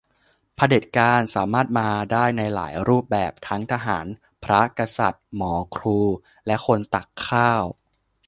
[0.55, 4.05] เผด็จการสามารถมาได้ในหลายรูปแบบ ทั้งทหาร
[4.43, 5.99] พระ กษัตริย์ หมอ ครู
[6.45, 7.63] และคนตักข้าว